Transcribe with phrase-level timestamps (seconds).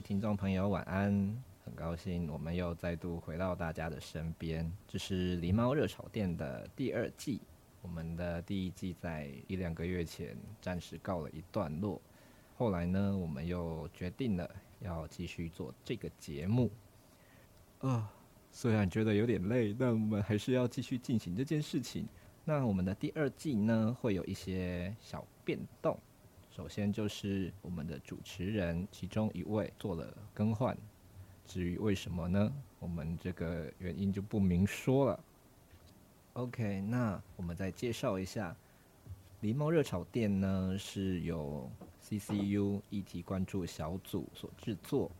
[0.00, 1.42] 听众朋友，晚安！
[1.64, 4.70] 很高兴我们又再度回到大家的身边。
[4.86, 7.40] 这是狸猫热炒店的第二季。
[7.80, 12.00] 我们的第一季在一两个月前暂时告了一段落。
[12.56, 14.48] 后来呢，我们又决定了
[14.80, 16.70] 要继续做这个节目。
[17.80, 18.10] 啊，
[18.50, 22.06] 虽然觉得有点累，但我们还是要继续进行这件事情。
[22.44, 25.98] 那我们的第二季呢，会有一些小变动。
[26.54, 30.78] 首先就是我们的主持人其中一位做了更换，
[31.44, 32.52] 至于为什么呢？
[32.78, 35.24] 我们这个原因就不明说了。
[36.34, 38.54] OK，那我们再介绍一下，
[39.42, 41.68] 狸猫热炒店呢是由
[42.00, 45.10] CCU 议题关注小组所制作，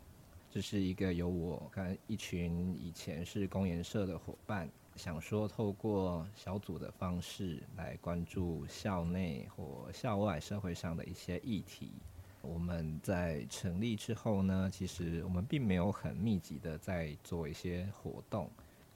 [0.52, 4.68] 这是一个由我跟一群以前是公研社的伙伴。
[4.96, 11.92] 想说，透过小组的方式来关注校内或校外社会上的一些议题。
[12.40, 18.50] 我们在成立之后呢，其实我们并没有很密集的在做一些活动。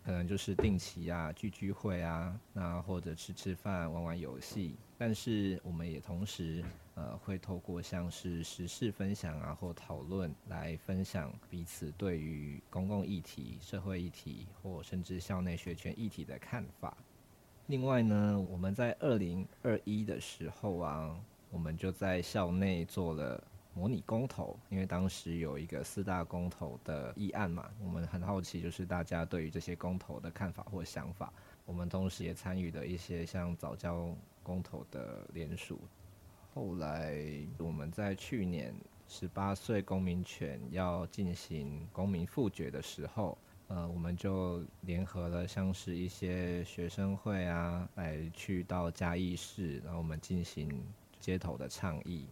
[0.05, 4.77] 可能就是定期啊聚聚会啊，那或者吃吃饭、玩玩游戏。
[4.99, 6.63] 但是我们也同时
[6.97, 16.97] 呃会透过像是时事分享啊或讨论来分享彼此对于公共议题、社会议题或甚至校内学权议题的看法。
[17.69, 21.17] 另外呢，我们在二零二一的时候啊，
[21.51, 23.43] 我们就在校内做了。
[23.75, 31.33] 模拟公投，因为当时有一个四大公投的议案嘛，我们很好奇，就是大家对于这些公投的看法或想法。
[31.65, 34.13] 我们同时也参与了一些像早教
[34.49, 35.79] 公投的联署。
[36.55, 37.23] 后来
[37.59, 38.75] 我们在去年
[39.07, 43.37] 十八岁公民权要进行公民复决的时候，
[43.67, 50.83] 呃，我们就联合了像是一些学生会啊，来去到嘉义市，然后我们进行
[51.21, 52.27] 街头的倡议。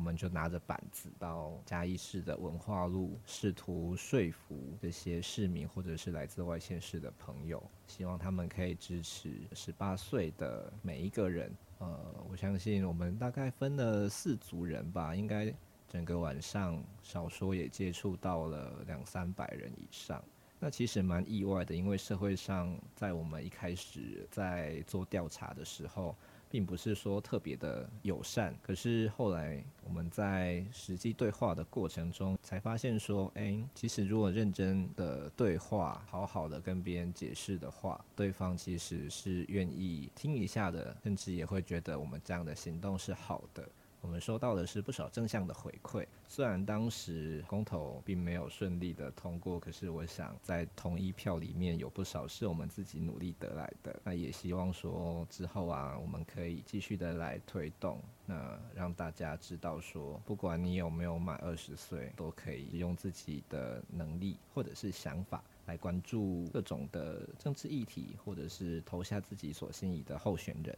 [0.00, 11.54] 我们就拿着板子到嘉义市的文化路，试图说服这些市民或者是来自外县市的朋友，希望他们可以支持十八岁的每一个人。
[11.80, 15.54] 呃，我相信我们大概分了四组人吧，应该
[15.86, 20.24] 整个晚上少说也接触到了两三百人以上。
[20.58, 26.16] 那其实蛮意外的，因为社会上在我们一开始在做调查的时候。
[26.50, 43.68] 并不是说特别的友善，可是后来我们在实际对话的过程中，才发现说，哎，其实如果认真的对话，好好的跟别人解释的话，对方其实是愿意听一下的，甚至也会觉得我们这样的行动是好的。
[44.02, 54.00] 我们收到的是不少正向的回馈，虽然当时公投并没有顺利的通过，可是我想在同一票里面有不少是我们自己努力得来的。
[54.02, 70.76] 那也希望说之后啊，我们可以继续的来推动，那让大家知道说，不管你有没有满二十岁，都可以用自己的能力或者是想法来关注各种的政治议题，或者是投下自己所心仪的候选人。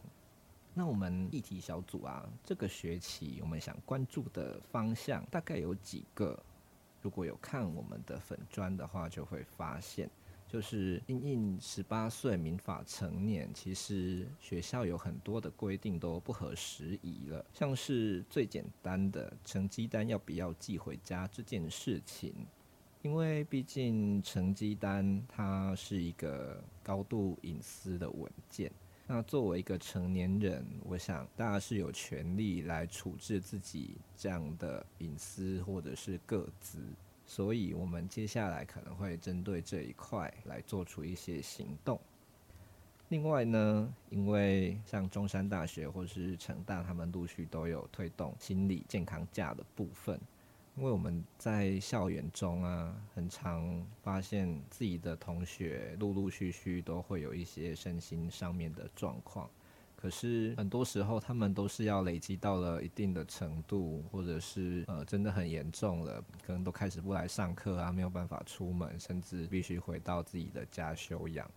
[0.75, 6.43] 那我们议题小组啊，这个学期我们想关注的方向大概有几个。
[7.03, 10.09] 如果有看我们的粉专的话，就会发现，
[10.47, 17.44] 就是因应十八岁民法成年，其实学校有很多的规定都不合时宜了。
[17.53, 22.33] 像是最简单的成绩单要不要寄回家这件事情，
[23.03, 28.71] 因为毕竟成绩单它是一个高度隐私的文件。
[29.14, 36.78] 那作为一个成年人，我想大家是有权利来处置自己这样的隐私或者是个资，
[37.26, 42.00] 所以我们接下来可能会针对这一块来做出一些行动。
[43.10, 50.18] 另外呢，因为像中山大学或是成大，他们陆续都有推动心理健康假的部分。
[50.74, 59.48] 因为我们在校园中啊，很常发现自己的同学陆陆续续都会有一些身心上面的状况，
[59.95, 71.48] 可是很多时候他们都是要累积到了一定的程度，或者是呃真的很严重了，可能都开始不来上课啊，没有办法出门，甚至必须回到自己的家休养。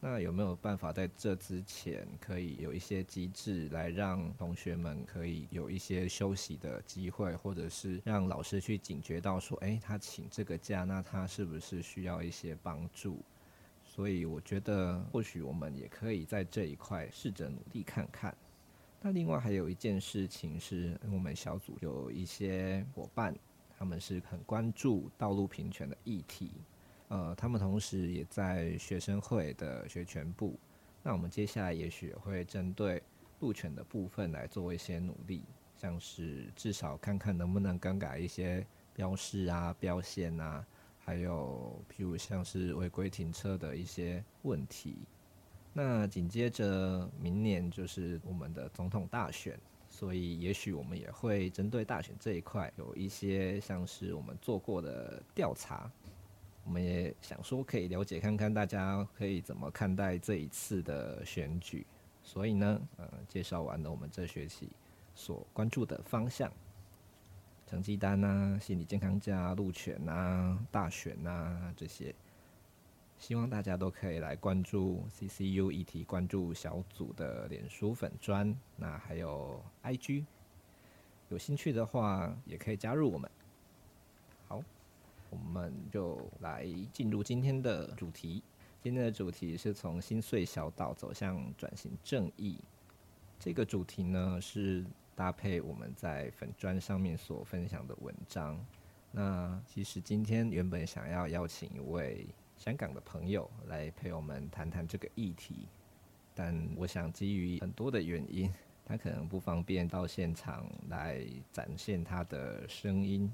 [0.00, 13.20] 那有没有办法在这之前可以有一些机制来让同学们可以有一些休息的机会，或者是让老师去警觉到说，诶，他请这个假，那他是不是需要一些帮助？
[13.84, 18.32] 所以我觉得或许我们也可以在这一块试着努力看看。
[19.00, 23.34] 那另外还有一件事情是我们小组有一些伙伴，
[23.76, 26.52] 他们是很关注道路平权的议题。
[27.08, 30.58] 呃，他们同时也在学生会的学权部。
[31.02, 33.02] 那我们接下来也许会针对
[33.40, 35.42] 路权的部分来做一些努力，
[35.76, 40.66] 像是至少看看能不能更改一些标示啊、标线啊，
[40.98, 44.98] 还有譬如像是违规停车的一些问题。
[45.72, 49.58] 那紧接着明年就是我们的总统大选，
[49.88, 55.90] 所以也许我们也会针对大选这一块有一些像是我们做过的调查。
[56.68, 61.86] 我们也想说，可以了解看看大家可以怎么看待这一次的选举。
[62.22, 64.68] 所以呢，呃，介绍完了我们这学期
[65.14, 66.52] 所关注的方向，
[67.66, 72.14] 成绩单啊、心理健康假、路权啊、大选啊这些，
[73.18, 80.26] 希望大家都可以来关注 CCU 议题关注小组的脸书粉专，那还有 IG，
[81.30, 83.30] 有兴趣的话也可以加入我们。
[85.30, 88.42] 我们就来进入今天的主题。
[88.80, 92.58] 今天的主题是从心碎小岛走向转型正义。
[93.38, 94.84] 这个主题呢，是
[95.14, 98.58] 搭配我们在粉砖上面所分享的文章。
[99.10, 102.26] 那其实今天原本想要邀请一位
[102.56, 105.68] 香港的朋友来陪我们谈谈这个议题，
[106.34, 108.52] 但我想基于很多的原因，
[108.84, 113.30] 他可能不方便到现场来展现他的声音。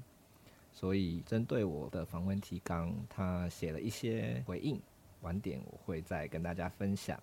[0.75, 4.77] 所以，针对我的访问提纲，他写了一些回应，
[5.21, 7.17] 晚点我会再跟大家分享。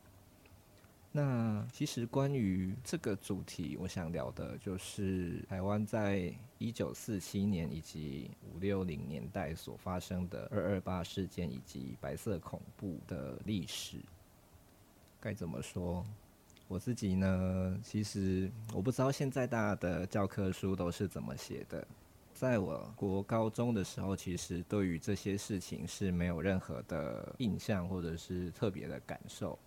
[1.12, 13.98] 那其实关于这个主题，我想聊的就是台湾在一九四七年以及五六零年代所发生的二二八事件以及白色恐怖的历史。
[15.20, 16.02] 该怎么说？
[16.68, 21.86] 我自己呢，其实我不知道现在大家的教科书都是怎么写的。
[22.34, 29.58] 在我国高中的时候，其实对于这些事情是没有任何的印象或者是特别的感受。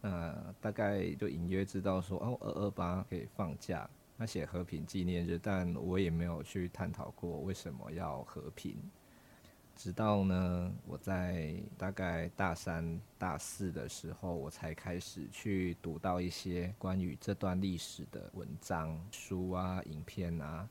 [0.00, 8.76] 那大概就隐约知道说，哦，二二八可以放假，那写和平纪念日，但我也没有去探讨过为什么要和平。
[9.74, 20.68] 直到呢，我在大概大三、大四的时候，我才开始去读到一些关于这段历史的文章、书啊、影片啊。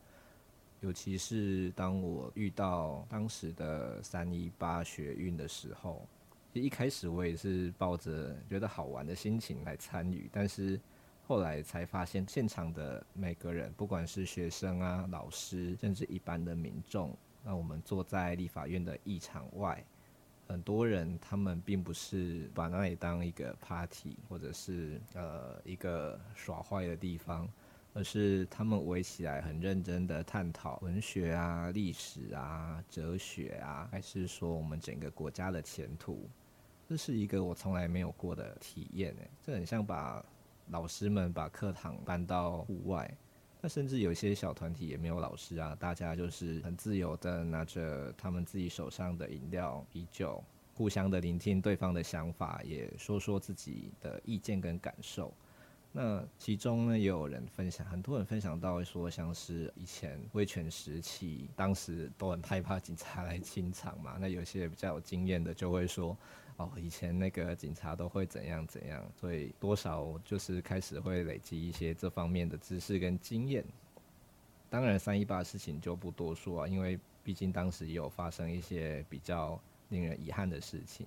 [0.81, 6.07] 尤其是当我遇到当时的三一八学运的时候，
[6.53, 10.79] 一开始我也是抱着觉得好玩的心情来参与，但是
[11.27, 19.85] 后来才发现，现场的每个人，不管是学生啊、老师，甚至一般的民众，那我们坐在立法院的议场外，
[20.47, 27.47] 很多人他们并不是把那里当一个 party 或者是呃一个耍坏的地方。
[27.93, 36.29] 而是他们围起来很认真的探讨文学啊、历史啊、哲学啊，还是说我们整个国家的前途？
[36.87, 40.23] 这是一个我从来没有过的体验诶，这很像把
[40.67, 43.09] 老师们把课堂搬到户外，
[43.61, 50.41] 那甚至有些小团体也没有老师啊，大家就是很自由的拿着他们自己手上的饮料、啤酒，
[50.73, 55.33] 互相的聆听对方的想法，也说说自己的意见跟感受。
[55.93, 64.15] 那其中呢，也有人分享，很多人分享到说，像是以前威权时期，当时都很害怕警察来清场嘛。
[64.21, 66.17] 那有些比较有经验的就会说，
[66.55, 73.61] 哦，以前那个警察都会怎样怎样，所以多少就是开始会累积一些这方面的知识跟经验。
[74.69, 81.05] 当然，三一八的事情就不多说啊，因为毕竟当时也有发生一些比较令人遗憾的事情，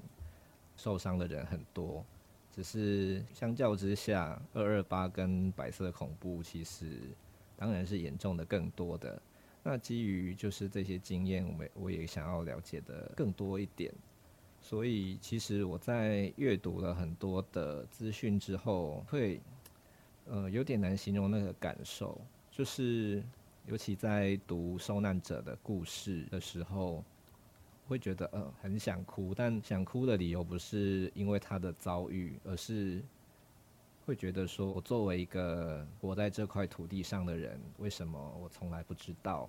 [0.77, 2.05] 受伤的人很多。
[2.55, 7.01] 只是相较之下，二二八跟白色恐怖其实
[7.57, 9.21] 当然是严重的更多的。
[9.65, 13.93] 那基于就是这些经验，我们我也想要了解的更多一点。
[14.61, 19.41] 所以其实我在阅读了很多的资讯之后，会
[20.27, 22.21] 呃有点难形容那个感受，
[22.53, 23.21] 就是
[23.67, 27.03] 尤其在读受难者的故事的时候。
[27.87, 33.03] 会觉得呃很想哭，但想哭的理由不是因为他的遭遇，而是
[34.07, 39.49] 会觉得说，我作为一个活在这块土地上的人，为什么我从来不知道，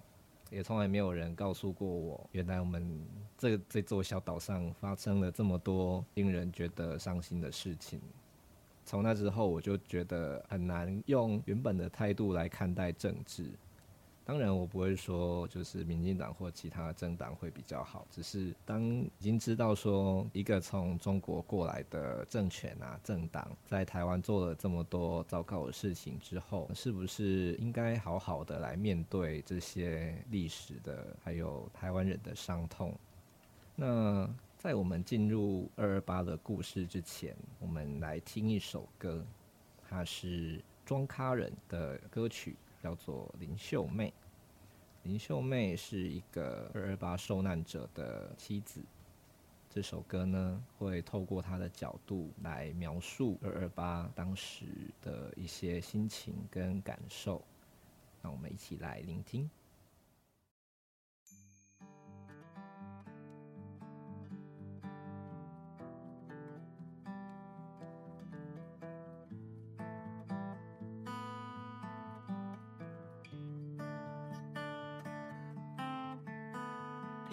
[0.49, 3.05] 也从来没有人告诉过我，原来我们
[3.37, 7.99] 这这座小岛上发生了这么多令人觉得伤心的事情。
[8.85, 13.49] 从那之后，我就觉得很难用原本的态度来看待政治。
[14.25, 32.93] 当然，我不会说就是民进党或其他政党会比较好，只是当已经知道说一个从中国过来的政权啊、政党在台湾做了这么多糟糕的事情之后，是不是应该好好的来面对这些历史的，还有台湾人的伤痛？
[33.75, 34.27] 那。
[34.57, 39.23] 在我们进入二二八的故事之前，我们来听一首歌，
[39.87, 42.55] 它是庄咖人的歌曲，
[42.85, 44.09] 叫做《林秀妹》。
[45.01, 48.79] 林秀妹是一个二二八受难者的妻子。
[49.71, 54.67] 这首歌呢，会透过她的角度来描述二二八当时
[55.01, 57.41] 的一些心情跟感受。
[58.21, 59.49] 让我们一起来聆听。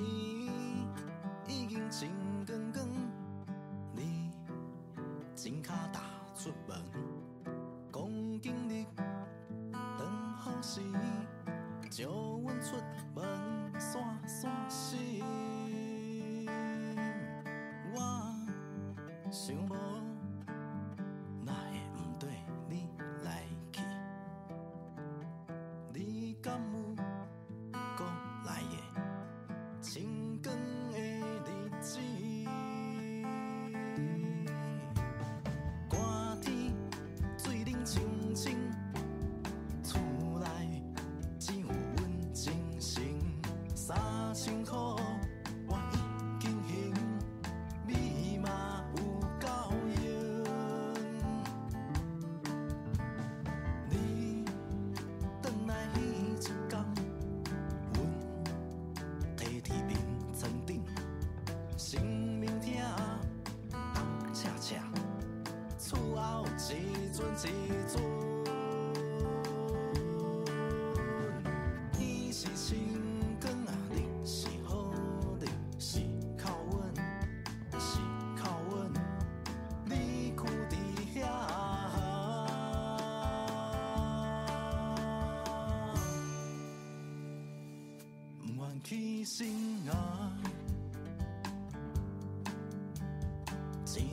[0.02, 2.10] 天已经情
[2.46, 2.88] 光光，
[3.92, 4.30] 你
[5.34, 6.00] 真卡踏
[6.34, 6.78] 出门，
[7.92, 8.02] 讲
[8.40, 8.86] 今日
[9.98, 10.80] 当好时，
[11.90, 12.08] 招
[12.42, 12.76] 阮出
[13.14, 15.22] 门散散心，
[17.94, 17.96] 我
[19.30, 19.81] 想无。
[44.42, 44.91] 星空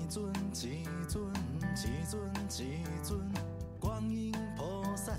[0.10, 1.24] 一尊一尊
[1.62, 2.20] 一尊
[2.58, 3.20] 一尊
[3.80, 5.14] 观音菩萨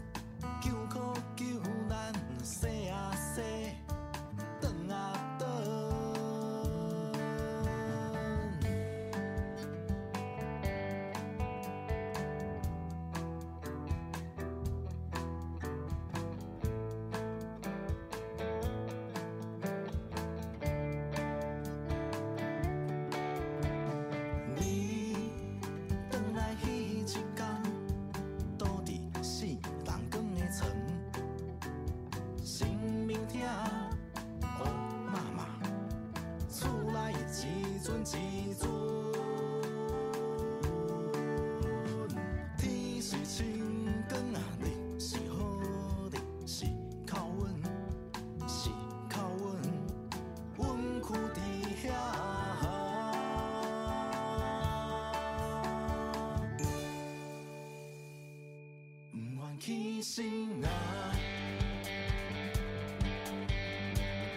[59.61, 60.25] 起身
[60.65, 61.13] 啊！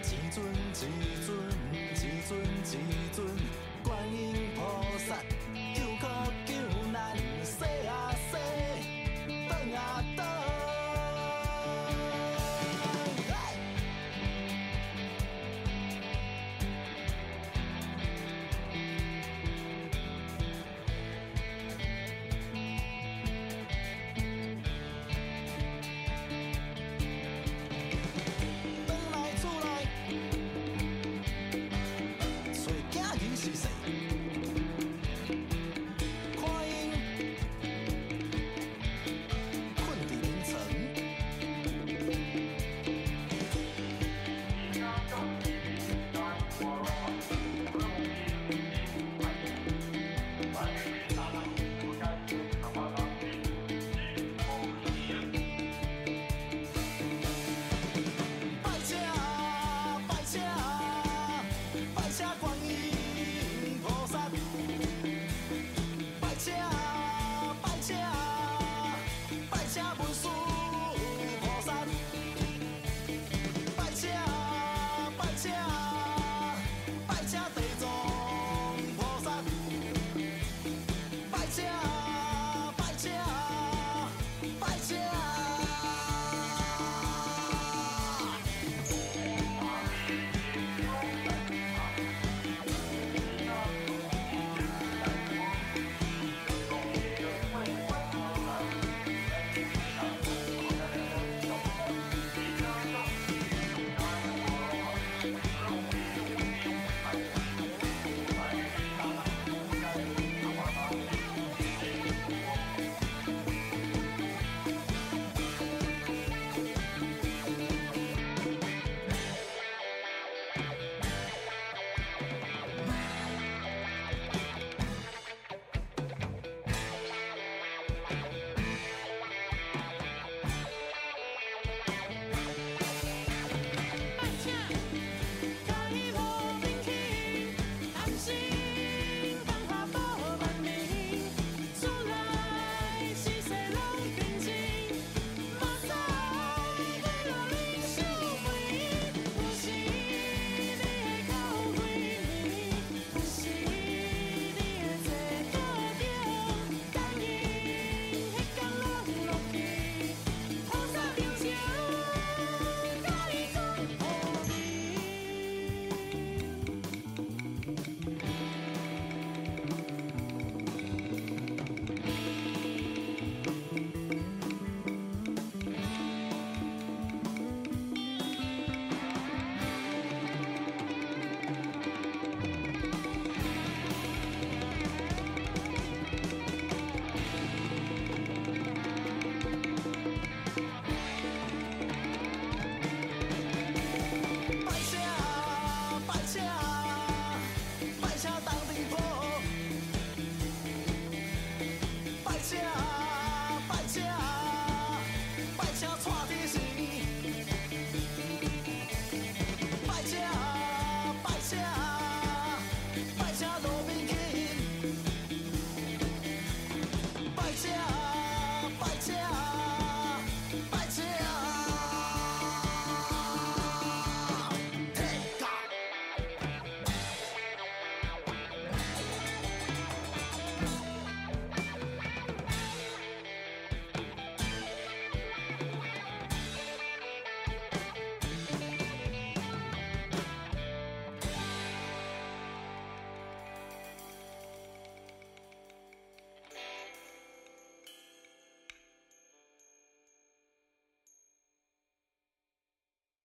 [0.02, 0.86] 一尊一尊，
[1.72, 1.96] 一
[2.28, 3.26] 尊一尊，
[3.82, 4.60] 观音菩
[4.98, 5.16] 萨。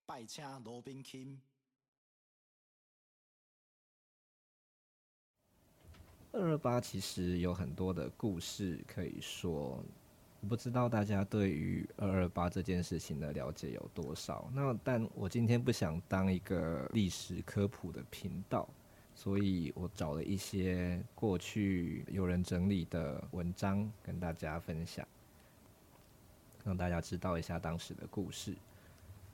[0.09, 1.39] 拜请罗宾。
[6.31, 9.83] 二二八其实有很多的故事可以说，
[10.47, 14.49] 不知道大家对于二二八这件事情的了解有多少？
[14.51, 18.67] 那但我今天不想当一个历史科普的频道，
[19.13, 25.07] 所以我找了一些过去有人整理的文章跟大家分享。
[26.63, 28.55] 让大家知道一下当时的故事。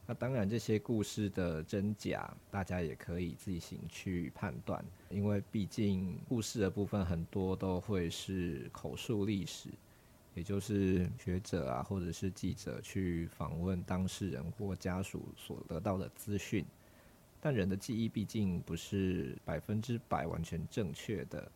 [0.07, 4.85] 那当然，这些故事的真假，大家也可以自行去判断。
[5.09, 9.69] 因为毕竟故事的部分很多都会是口述历史，
[10.35, 16.63] 也就是学者啊，或者是记者去访问当事人或家属所得到的资讯。
[17.41, 21.51] 但人的记忆毕竟不是百分之百完全正确的，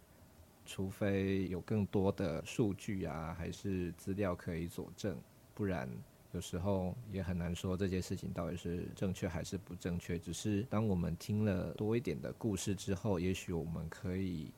[0.65, 5.15] 除非有更多的数据啊，还是资料可以佐证。
[5.53, 5.87] 不然，
[6.31, 10.17] 有时候也很难说这件事情到底是正确还是不正确。
[10.19, 14.51] 只是当我们听了多一点的故事之后，也许我们可以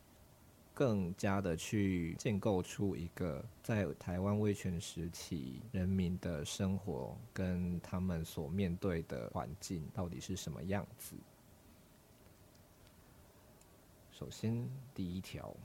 [0.74, 11.16] 更加的去建构出一个在台湾威权时期人民的生活跟他们所面对的环境到底是什么样子。
[14.12, 15.56] 首先，第一条。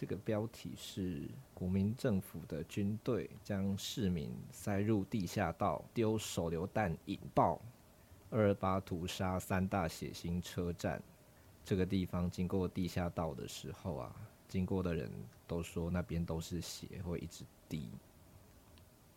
[0.00, 7.60] 这个标题是国民政府的军队将市民塞入地下道，丢手榴弹引爆
[8.30, 11.02] 二二八屠杀三大血腥车站。
[11.64, 14.14] 这个地方经过地下道的时候啊，
[14.46, 15.10] 经过的人
[15.48, 17.90] 都说那边都是血，会一直滴。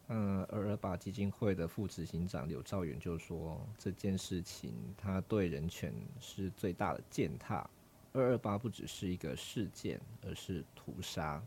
[0.08, 7.70] 嗯，二二八基金会的副执行长刘兆远就说，这件事情他对人权是最大的践踏。
[8.14, 11.42] 二二八不只是一个事件，而是屠杀。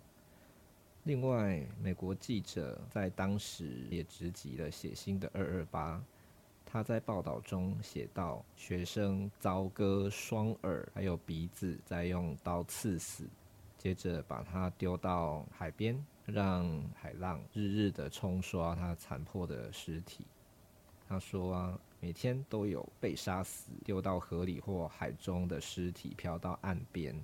[1.02, 6.02] 另外，美国记者在当时也直击了血腥的二二八。
[6.64, 13.28] 他在报道中写道：学生遭割双耳，还有鼻子，再用刀刺死，
[13.76, 20.24] 接着把他丢到海边，让海浪日日的冲刷他残破的尸体。
[21.06, 21.78] 他说啊。
[22.04, 27.18] 每天都有被杀死、丢到河里或海中的尸体飘到岸边。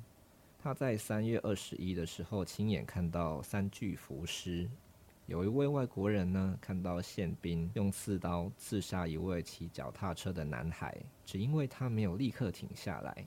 [0.59, 4.67] 他在三月二十一的时候亲眼看到三具浮尸。
[5.27, 13.27] 有一位外国人呢，看到宪兵用刺刀刺杀一位骑脚踏车的男孩，只因为他没有立刻停下来。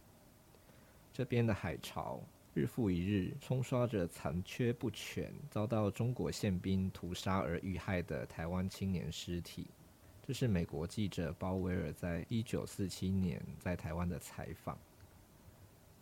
[1.14, 2.20] 这边的海潮
[2.56, 9.68] 日复一日冲刷着残缺不全、遭到中国宪兵屠杀而遇害的台湾青年尸体。
[10.26, 14.80] 这是美国记者鲍威尔在一九四七年在台湾的采访。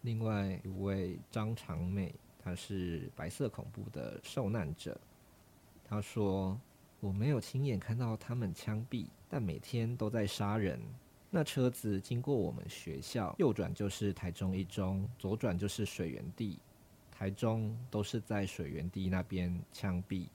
[0.04, 4.96] 另外一位张长美，她是白色恐怖的受难者。
[5.84, 6.60] 她说
[7.02, 10.80] ：“我没有亲眼看到他们枪毙，但每天都在杀人。
[11.32, 16.60] 那车子经过我们学校，右转就是台中一中，左转就是水源地。
[17.10, 20.28] 台中都是在水源地那边枪毙。”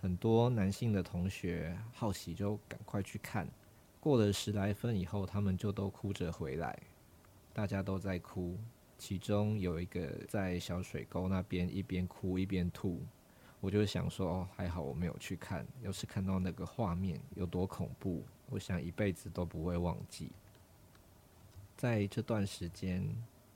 [0.00, 3.48] 很多男性的同学好奇，就赶快去看。
[3.98, 6.78] 过了十来分以后，他们就都哭着回来。
[7.52, 8.56] 大家都在哭，
[8.96, 13.02] 其中有一个在小水沟那边一边哭一边吐。
[13.60, 15.66] 我就想说，哦，还好我没有去看。
[15.82, 20.30] 要是看到那个画面有多恐怖，我想一辈子都不会忘记。
[21.76, 23.04] 在这段时间，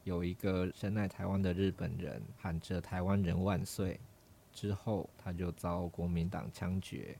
[0.03, 4.01] 有一个深爱台湾的日本人喊着“台湾人万岁”。
[4.53, 7.17] 之后，他就遭国民党枪决。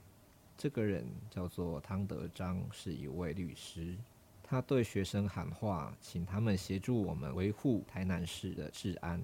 [0.57, 3.97] 这个人叫做汤德章，是一位律师。
[4.43, 9.21] 他对学生喊话，请他们协助我们维护台南市的治安。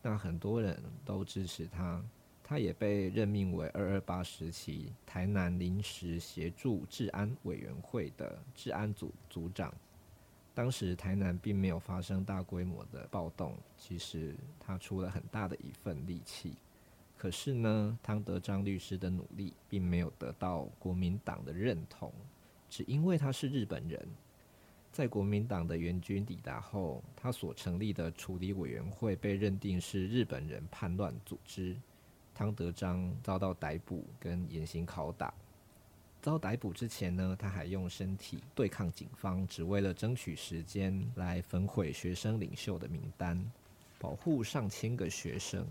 [0.00, 2.02] 那很多人都支持他。
[2.42, 9.72] 他也被任命为二二八时期台南临时协助治安委员会的治安组组长。
[10.52, 16.56] 当时台南并没有发生大规模的暴动，其实他出了很大的一份力气。
[17.20, 22.10] 可是呢，汤德章律师的努力并没有得到国民党的认同，
[22.70, 24.08] 只因为他是日本人。
[24.90, 31.76] 在国民党的援军抵达后，他所成立的处理委员会被认定是日本人叛乱组织。
[32.34, 35.34] 汤德章遭到逮捕跟严刑拷打。
[36.22, 43.38] 遭逮捕之前呢，他还用身体对抗警方，只为了争取时间来焚毁学生领袖的名单，
[43.98, 45.66] 保护上千个学生。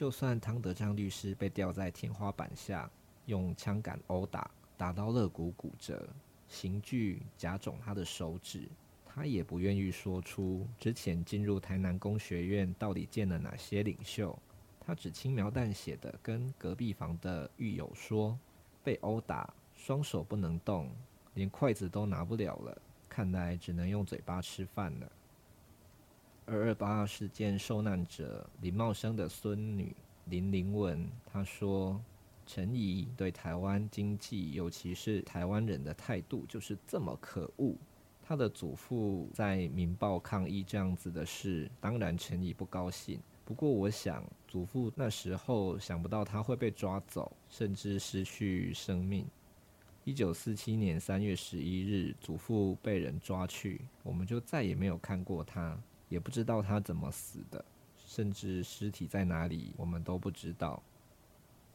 [0.00, 2.90] 就算汤德章律师被吊在天花板下，
[3.26, 6.08] 用枪杆殴打，打到肋骨骨折，
[6.48, 8.66] 刑具夹肿他的手指，
[9.04, 14.34] 他也不愿意说出之前进入台南工学院到底见了哪些领袖。
[14.80, 18.38] 他只轻描淡写的跟隔壁房的狱友说，
[18.82, 20.90] 被殴打，双手不能动，
[21.34, 25.12] 连筷子都拿不了了，看来只能用嘴巴吃饭了。
[26.50, 32.02] 二二八事件受难者林茂生的孙女林玲文，她说
[32.44, 37.76] ：“陈仪对台湾经济，尤其是台湾人的态度，就是这么可恶。
[38.20, 43.20] 他的祖父在《民报》抗议这样子的事，当然陈仪不高兴。
[43.44, 49.24] 不过，我想祖父那时候想不到他会被抓走，甚至失去生命。
[50.02, 55.80] 一九四七年三月十一日，祖父被人抓去，我们就再也没有看过他。”
[56.10, 57.64] 也不知道他怎么死的，
[58.04, 60.82] 甚至尸体在哪里，我们都不知道。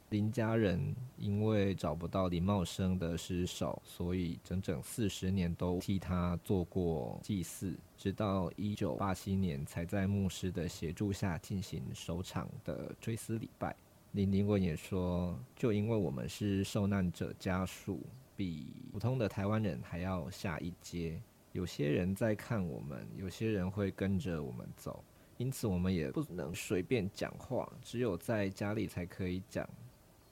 [0.10, 13.76] 林家人因为找不到林茂生的尸首，所以整整四十年都替他做过祭祀，直到一九八七年才在牧师的协助下进行首场的追思礼拜。
[14.12, 18.00] 林林文也说，就因为我们是受难者家属，
[18.36, 21.20] 比普通的台湾人还要下一阶。
[21.56, 25.02] 有些人在看我们，有些人会跟着我们走，
[25.38, 29.66] 因此我们也不能随便讲话，只有在家里才可以讲。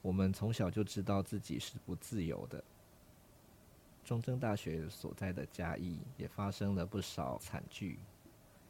[0.01, 2.61] 我们从小就知道自己是不自由的。
[4.03, 7.99] 中正大学所在的嘉义也发生了不少惨剧。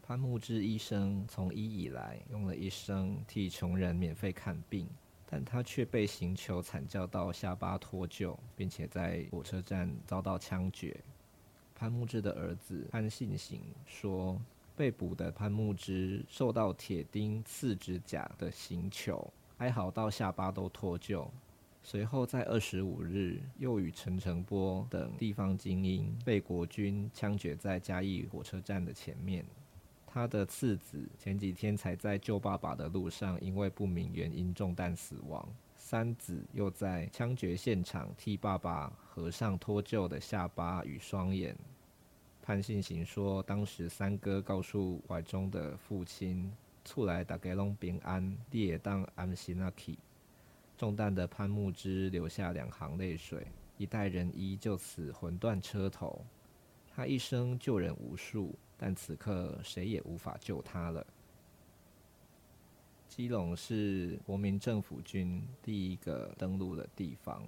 [0.03, 4.87] 潘慕芝医生从医以来，用了一生替穷人免费看病，
[5.25, 10.95] 但他却被刑求惨叫到下巴脱臼，并且在火车站遭到枪决。
[11.83, 14.39] 潘木芝的儿子潘信行说，
[14.73, 21.27] 被捕的潘木芝受到铁钉刺指甲的刑求，哀嚎到下巴都脱臼。
[21.83, 29.45] 随后在二十五日，又与陈澄波等地方精英被国军枪决在嘉义火车站的前面。
[30.07, 35.45] 他的次子前几天才在救爸爸的路上，因为不明原因中弹死亡。
[35.75, 41.53] 三子又在枪决现场替爸爸合上脱臼的下巴与双眼。
[42.45, 46.51] 潘信行说，当时三哥告诉怀中的父亲
[46.83, 49.97] ：“厝内大家拢平安，你也当安心啊去。”
[50.77, 56.21] 中弹的潘木之流下两行泪水，一代人医就此魂断车头。
[56.93, 61.07] 他一生救人无数，但此刻谁也无法救他了。
[63.07, 67.41] 基隆是国民政府军第一个登陆的地方。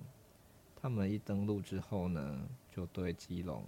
[0.73, 3.61] 他们一登陆之后呢，就对基隆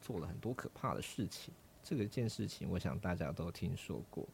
[0.00, 1.52] 做了很多可怕的事情。
[1.82, 4.26] 这个件事情，我想大家都听说过。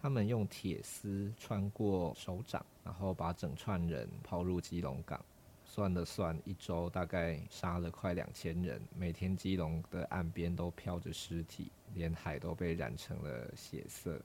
[0.00, 5.18] 他们用铁丝穿过手掌，然后把整串人抛入基隆港。
[5.66, 8.80] 算了算，一周大概杀了快两千人。
[8.96, 14.20] 每天基隆的岸边都飘着尸体，连海都被染成了血色。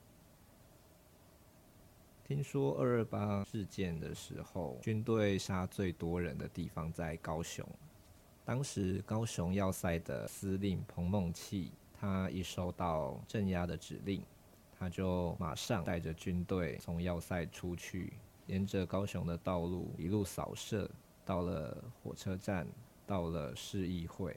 [2.24, 7.66] 听说二二八事件的时候，军队杀最多人的地方在高雄。
[8.50, 14.24] 当时高雄要塞的司令彭孟缉，他一收到镇压的指令，
[14.76, 18.12] 他就马上带着军队从要塞出去，
[18.48, 20.90] 沿着高雄的道路一路扫射，
[21.24, 22.66] 到了火车站，
[23.06, 24.36] 到了市议会。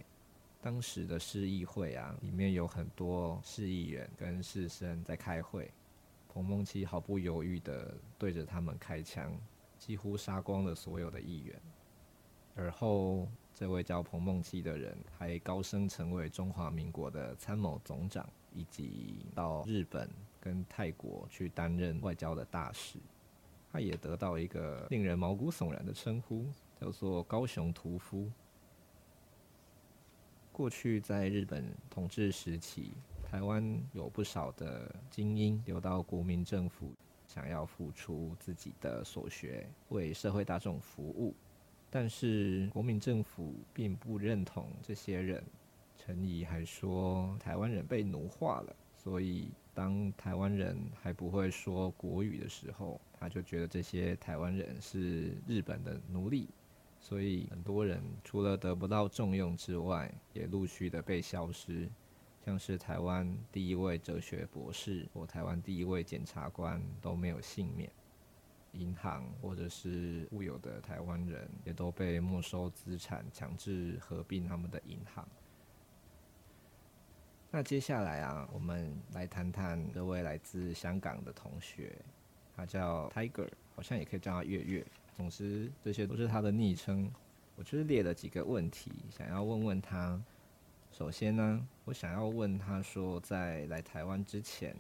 [0.62, 5.72] 当时的市议会啊，里面有很多市议员跟士绅在开会。
[6.32, 9.36] 彭孟缉毫不犹豫地对着他们开枪，
[9.80, 11.60] 几乎杀光了所有的议员。
[12.56, 20.10] 而后，这位叫彭孟缉的人还高升成为中华民国的参谋总长，以及到日本
[20.42, 23.00] 跟泰国去担任外交的大使。
[23.72, 26.46] 他也得到一个令人毛骨悚然的称呼，
[26.80, 28.30] 叫做“高雄屠夫”。
[30.52, 32.92] 过去在日本统治时期。
[33.24, 36.92] 台湾有不少的精英流到国民政府，
[37.26, 41.34] 想要付出自己的所学，为社会大众服务。
[41.94, 45.44] 但是国民政府并不认同这些人。
[45.96, 56.50] 陈仪还说，台湾人被奴化了，所以当台湾人还不会说国语的时候，他就觉得这些台湾人是日本的奴隶。
[57.00, 61.88] 所以很多人除了得不到重用之外，也陆续的被消失。
[62.44, 67.90] 像是台湾第一位哲学博士或台湾第一位检察官都没有幸免，
[68.74, 75.28] 银行或者是固有的台湾人也都被没收资产，强制合并他们的银行。
[77.50, 81.96] 那接下来啊，我们来谈谈这位来自香港的同学，
[82.56, 84.86] 他叫 Tiger，好像也可以叫他月月。
[85.16, 87.12] 总之，这些都是他的昵称。
[87.56, 90.20] 我就是列了几个问题，想要问问他。
[90.92, 94.76] 首先呢，我想要问他说，在来台湾之前，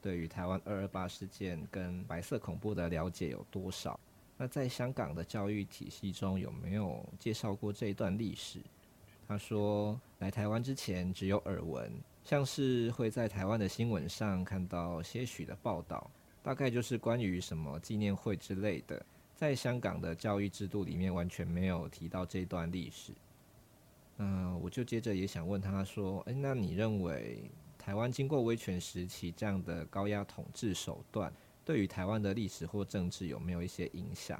[0.00, 3.98] 对于台湾二二八事件跟白色恐怖的了解有多少？
[4.36, 8.60] 那在香港的教育体系中有没有介绍过这一段历史？
[9.26, 11.92] 他说，来台湾之前只有耳闻，
[12.24, 16.10] 像是会在台湾的新闻上看到些许的报道，
[16.42, 23.12] 大概就是关于什么纪念会之类的，在香港的教育制度里面完全没有提到这段历史。
[24.16, 27.50] 嗯，我就接着也想问他说，诶，那你认为
[27.88, 31.32] 台湾经过威权时期这样的高压统治手段，
[31.64, 34.38] 对于台湾的历史或政治有没有一些影响？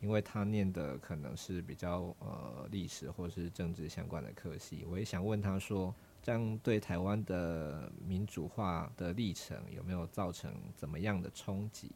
[0.00, 11.92] 因为他念的可能是比较呃历史或是政治相关的科系，我也想问他说，这样对台湾的民主化的历程有没有造成怎么样的冲击？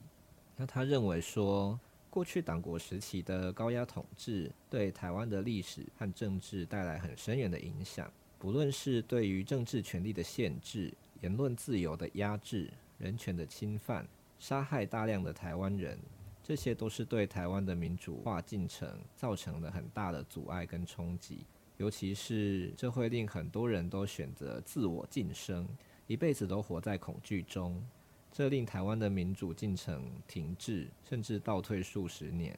[0.54, 1.76] 那他认为说，
[2.08, 14.06] 过去党国时期的高压统治对台湾的历史和政治带来很深远的影响，不论是对于政治权力的限制、言论自由的压制、人权的侵犯、
[14.38, 15.98] 杀害大量的台湾人。
[16.42, 21.44] 这些都是对台湾的民主化进程造成了很大的阻碍跟冲击，
[21.76, 25.66] 尤其是这会令很多人都选择自我晋升，
[26.06, 27.84] 一辈子都活在恐惧中，
[28.30, 32.56] 这令台湾的民主进程停滞，甚至倒退数十年。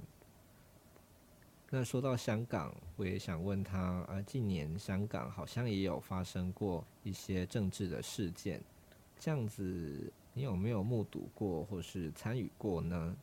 [1.70, 8.62] 那说到香港，我也想问他，啊，近年香港好像也有发生过一些政治的事件，
[9.18, 13.14] 这样子你有没有目睹过或是参与过呢？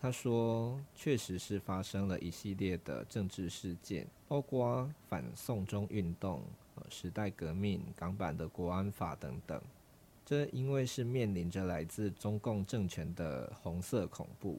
[0.00, 6.42] 他说：“确实是发生了一系列的政治事件，包括反送中运动、
[6.90, 9.60] 时代革命、港版的国安法等等。
[10.24, 14.58] 这因为是面临着来自中共政权的红色恐怖。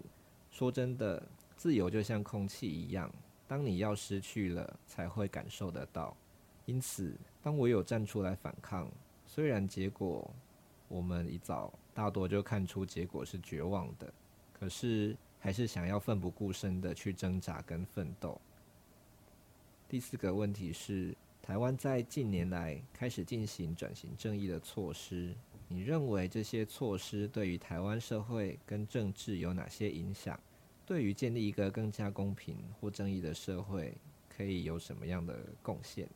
[0.50, 1.22] 说真的，
[1.56, 3.12] 自由就像空气一样，
[3.48, 6.16] 当你要失去了，才会感受得到。
[6.66, 8.90] 因此，当我有站出来反抗，
[9.26, 10.30] 虽然结果
[10.88, 14.14] 我们一早大多就看出结果是绝望的，
[14.54, 18.42] 可是。”还是想要奋不顾身的去挣扎跟奋斗。
[19.88, 25.36] 第四个问题是，台湾在近年来开始进行转型正义的措施，
[25.68, 30.40] 你认为这些措施对于台湾社会跟政治有哪些影响？
[30.86, 33.98] 对于建立一个更加公平或正义的社会，
[34.30, 36.08] 可以有什么样的贡献？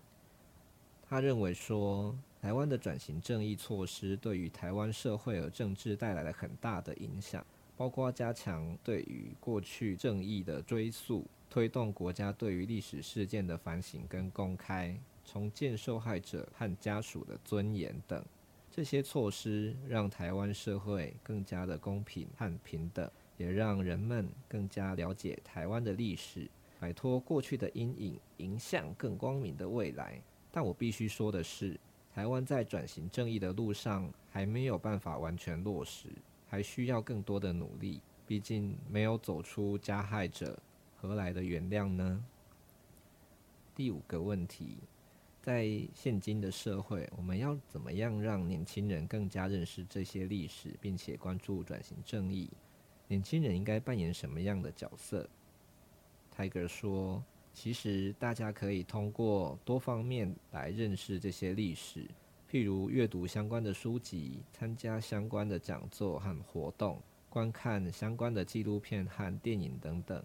[1.07, 7.45] 他认为说，台湾的转型正义措施对于台湾社会和政治带来了很大的影响。
[7.75, 18.21] 包括加强对于过去正义的追溯，推动国家对于历史事件的反省跟公开，重建受害者和家属的尊严等。
[18.69, 26.47] 这些措施让台湾社会更加的公平和平等，也让人们更加了解台湾的历史，
[26.79, 30.21] 摆脱过去的阴影，迎向更光明的未来。
[30.51, 31.79] 但我必须说的是，
[32.13, 36.09] 台湾在转型正义的路上还没有办法完全落实。
[36.51, 40.57] 还需要更多的努力，毕竟没有走出加害者，
[40.97, 42.25] 何来的原谅呢？
[43.75, 44.77] 第五个问题，
[45.43, 52.49] 在现今的社会，我们要怎么样让年轻人更加认识这些历史，并且关注转型正义？
[53.09, 55.27] 年轻人应该扮演什么样的角色
[56.37, 57.23] ？Tiger 说，
[57.55, 62.07] 其实大家可以通过多方面来认识这些历史。
[62.51, 70.23] 譬如阅读相关的书籍、参加相关的讲座和活动、观看相关的纪录片和电影等等。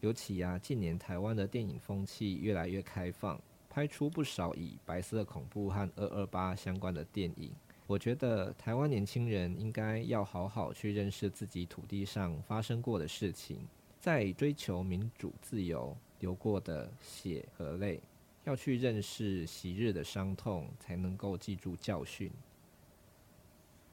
[0.00, 7.50] 尤其啊，近年台湾的电影风气越来越开放，拍出不少以白色恐怖和二二八相关的电影。
[7.86, 13.58] 我觉得台湾年轻人应该要好好去认识自己土地上发生过的事情，
[14.00, 18.00] 在追求民主自由流过的血和泪。
[18.42, 22.30] 要去认识昔日的伤痛，才能够记住教训。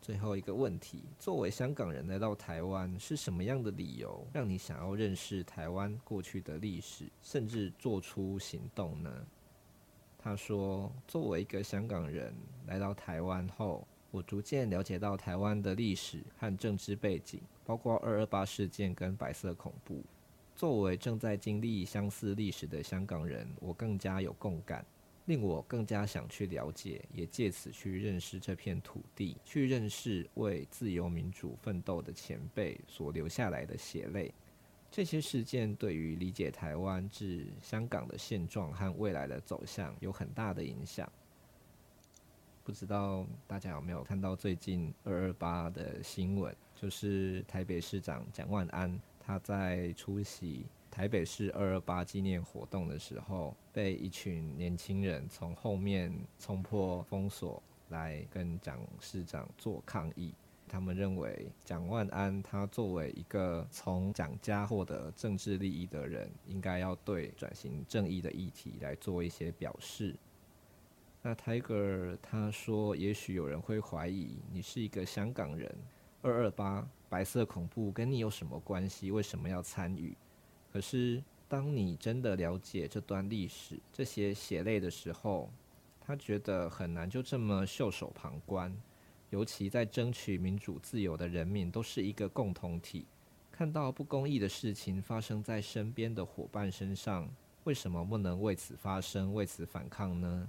[0.01, 9.25] 最后一个问题：作为香港人来到台湾，是什么样的理由让你想要认识台湾过去的历史，甚至做出行动呢？
[10.23, 12.33] 他说：“作为一个香港人
[12.67, 20.01] 来到台湾后，我逐渐了解到台湾的历史和政治背景，包括二二八事件跟白色恐怖。”
[20.55, 24.85] 作为正在经历相似历史的香港人，我更加有共感，
[25.25, 34.33] 令我更加想去了解，也借此去认识这片土地，去认识为自由民主奋斗的前辈所留下来的血泪。
[34.95, 41.11] 这些事件对于理解台湾至香港的现状和未来的走向有很大的影响。
[42.63, 48.95] 不知道大家有没有看到最近二二八的新闻，就是台北市长蒋万安。
[49.19, 60.35] 他在出席台北市二二八纪念活动的时候，被一群年轻人从后面冲破封锁，来跟蒋市长做抗议。
[60.73, 70.15] 他们认为蒋万安他作为一个从蒋家获得政治利益的人，应该要对转型正义的议题来做一些表示。
[71.21, 75.71] 那 Tiger 他说，也许有人会怀疑你是一个香港人，
[76.23, 79.11] 二二八白色恐怖跟你有什么关系？
[79.11, 80.17] 为什么要参与？
[80.71, 85.51] 可是当你真的了解这段历史、这些血泪的时候，
[86.01, 88.75] 他觉得很难就这么袖手旁观。
[89.33, 93.03] 尤其在争取民主自由的人民都是一个共同体，
[93.51, 97.27] 看到不公义的事情发生在身边的伙伴身上，
[97.63, 100.47] 为什么不能为此发声、为此反抗呢？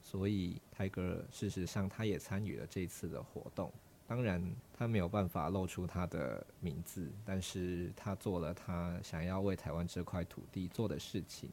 [0.00, 3.72] 所以泰戈尔事实上他也参与了这次的活动，
[4.06, 11.50] 当然他没有办法露出他的名字，但是他做了他想要为台湾这块土地做的事情。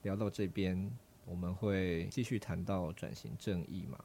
[0.00, 0.90] 聊到这边，
[1.26, 4.02] 我们会继续谈到转型正义嘛？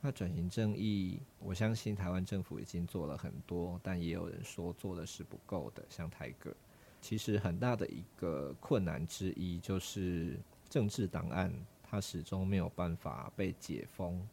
[0.00, 5.84] 那转型正义，我相信台湾政府已经做了很多，但也有人说做的是不够的。
[5.88, 6.54] 像台哥，
[7.00, 10.38] 其实很大的一个困难之一就是
[10.68, 14.24] 政治档案，它始终没有办法被解封。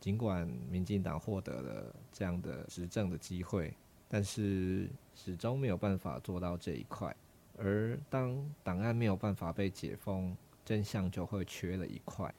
[0.00, 3.74] 尽管民进党获得了这样的执政的机会，
[4.08, 7.14] 但是始终没有办法做到这一块。
[7.58, 12.34] 而当档案没有办法被解封，真相就会缺了一块。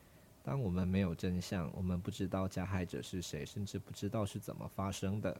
[0.45, 5.35] 当我们没有真相，我们不知道加害者是谁，甚至不知道是怎么发生的。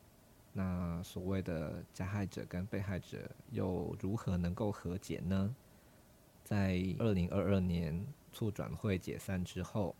[0.51, 5.55] 那所谓的加害者跟被害者又如何能够和解呢？
[6.43, 8.03] 在二零二二年
[8.33, 9.95] 促转会解散之后，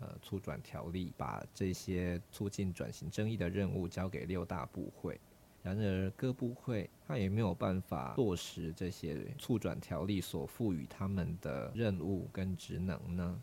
[0.00, 5.20] 呃，促转条例把这些促进转型正义的任务交给六大部会。
[5.62, 13.40] 然而，各部会他也没有办法落实这些促转条例所赋予他们的任务跟职能呢？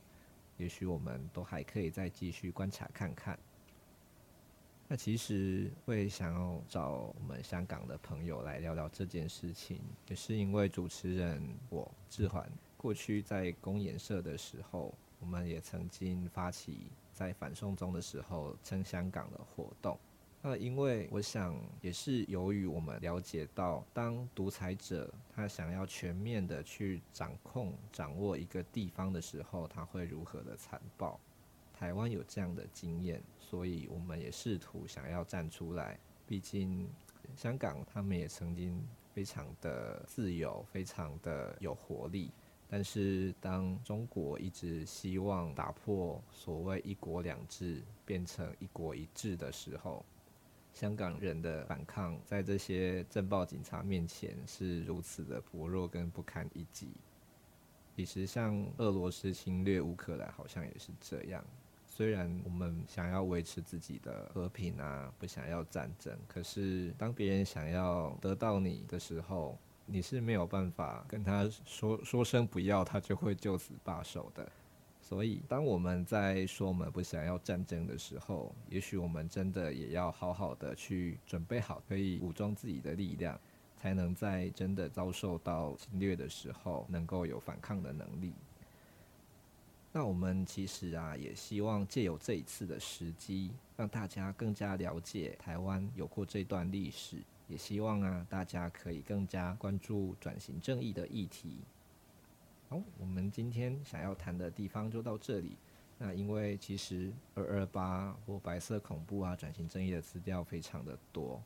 [0.57, 3.37] 也许我们都还可以再继续观察看看。
[4.87, 12.47] 那其实会想要找我们香港的朋友来聊聊这件事情，也是因为主持人我志环
[12.77, 19.97] 过去在公演社的时候，我们也曾经发起在反送中的时候称香港的活动。
[20.47, 31.19] 那因为我想，也是由于我们了解到，当独裁者他想要全面的去掌控、掌握一个地方的时候，他会如何的残暴。
[31.73, 35.97] 台湾有这样的经验，所以我们也试图想要站出来。
[36.27, 36.87] 毕竟
[37.35, 42.29] 香港他们也曾经非常的自由、非常的有活力，
[42.69, 50.05] 但是当中国一直希望打破所谓一国两制，变成一国一制的时候，
[50.75, 56.89] 香港人的反抗，在这些政暴警察面前是如此的薄弱跟不堪一击。
[57.95, 61.41] 其实，像俄罗斯侵略乌克兰，好像也是这样。
[61.87, 74.51] 虽然我们想要维持自己的和平啊，不想要战争，可是当别人想要得到你的时候，你是没有办法跟他说说声不要，他就会就此罢手的。
[75.07, 83.39] 所以，当我们在说我们不想要战争的时候，也许我们真的也要好好的去准备好，可以武装自己的力量，
[83.77, 88.33] 才能在真的遭受到侵略的时候，能够有反抗的能力。
[89.93, 101.59] 那我们其实啊，也希望借由这一次的时机，让大家更加了解台湾有过这段历史，也希望啊，大家可以更加关注转型正义的议题。
[102.67, 105.55] 好，我们今天想要谈的地方就到这里。
[105.99, 111.41] 那因为其实二二八或白色恐怖啊、转型正义的资料非常的多，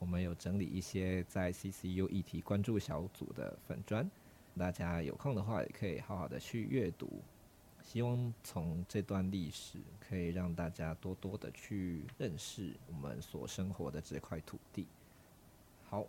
[0.00, 4.10] 我们有整理一些在 CCU 议题关注小组的粉专，
[4.58, 7.08] 大家有空的话也可以好好的去阅读。
[7.80, 14.86] 希望从这段历史可以让大家多多的去认识我们所生活的这块土地。
[15.88, 16.04] 好。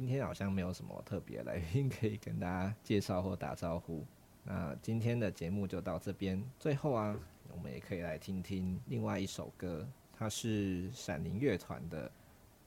[0.00, 4.02] 今天好像没有什么特别来宾可以跟大家介绍或打招呼，
[4.44, 6.42] 那今天的节目就到这边。
[6.58, 7.14] 最后啊，
[7.52, 12.10] 我们也可以来听听另外一首歌，它是闪灵乐团的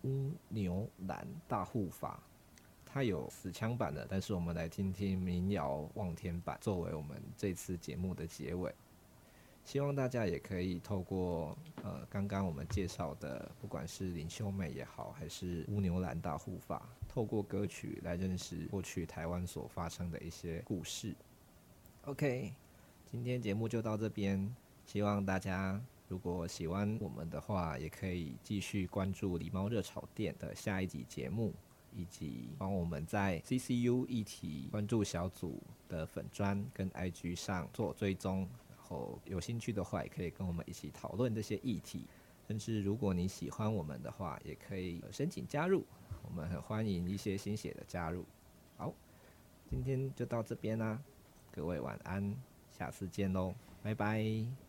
[0.08, 2.22] 《乌牛兰大护法》，
[2.86, 8.72] 它有死腔版的，但是我们来听听民谣望天版，作为我们这次节目的结尾。
[9.66, 21.16] 希望大家也可以透过呃刚刚我们介绍的，不管是林秀美也好，还是乌牛兰大护法，透过歌曲来认识过去台湾所发生的一些故事。
[22.06, 22.54] OK，
[23.06, 24.54] 今天节目就到这边，
[24.86, 31.54] 希望大家如果喜欢我们的话，也可以继续关注狸猫热炒店的下一集节目，
[31.96, 38.46] 以及帮我们在 CCU 议题关注小组的粉专跟 IG 上做追踪。
[39.26, 42.06] 有兴趣的话，也可以跟我们一起讨论这些议题，
[42.48, 45.86] 甚至如果你喜欢我们的话，也可以申请加入，
[46.24, 48.26] 我们很欢迎一些新血的加入。
[48.78, 48.94] 好，
[49.70, 51.00] 今天就到这边啦，
[51.52, 52.36] 各位晚安，
[52.72, 54.63] 下次见喽，拜拜。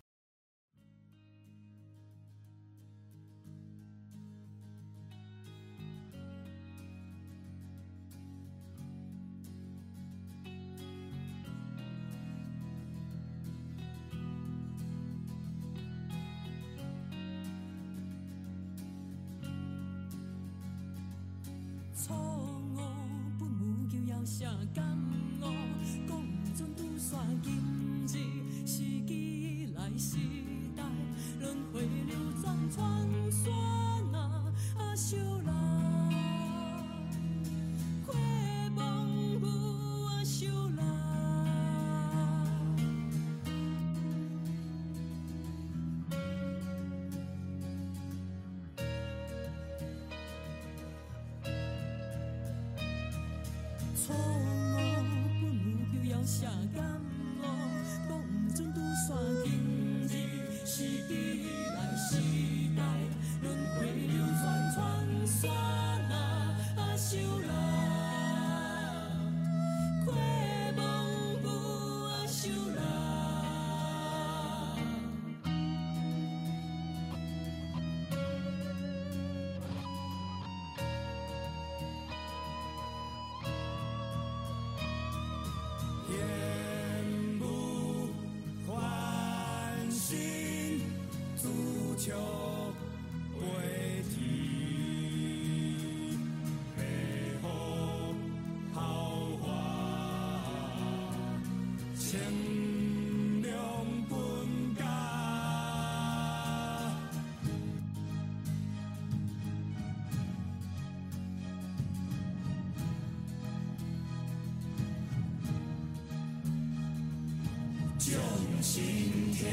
[118.74, 118.82] 生
[119.30, 119.46] 听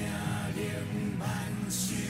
[0.56, 1.30] 令万
[1.70, 2.01] 寿，好法。